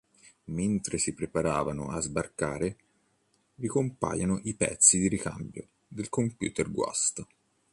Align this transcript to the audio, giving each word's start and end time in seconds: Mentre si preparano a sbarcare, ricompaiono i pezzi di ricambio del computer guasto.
Mentre 0.45 0.97
si 0.97 1.13
preparano 1.13 1.91
a 1.91 1.99
sbarcare, 1.99 2.75
ricompaiono 3.57 4.39
i 4.45 4.55
pezzi 4.55 4.97
di 4.97 5.07
ricambio 5.07 5.67
del 5.87 6.09
computer 6.09 6.71
guasto. 6.71 7.27